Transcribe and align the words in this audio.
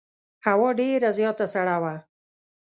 هوا 0.45 0.69
ډېره 0.79 1.09
زیاته 1.17 1.45
سړه 1.53 1.77
وه. 1.81 1.95